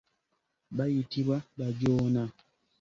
[0.77, 2.23] Bayitibwa bajoona.